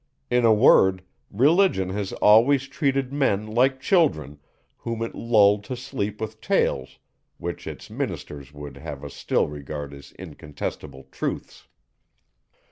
[0.31, 4.39] In a word, Religion has always treated men, like children,
[4.77, 6.97] whom it lulled to sleep with tales,
[7.37, 11.67] which its ministers would have us still regard as incontestable truths.